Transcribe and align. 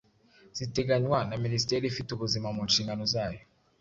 ziteganywa 0.57 1.19
na 1.29 1.35
minisiteri 1.43 1.83
ifite 1.87 2.09
ubuzima 2.13 2.47
mu 2.55 2.61
nshingano 2.67 3.03
zayo. 3.13 3.41